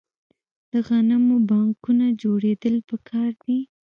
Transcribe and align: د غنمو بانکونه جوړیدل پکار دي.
د 0.71 0.73
غنمو 0.87 1.35
بانکونه 1.49 2.05
جوړیدل 2.21 2.75
پکار 2.89 3.31
دي. 3.43 3.59